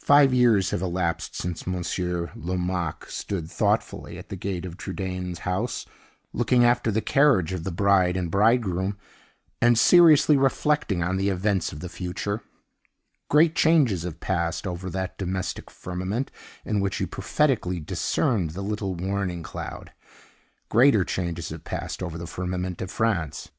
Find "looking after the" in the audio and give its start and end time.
6.32-7.00